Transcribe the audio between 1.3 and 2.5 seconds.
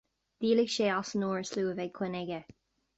is lú a bheidh coinne aige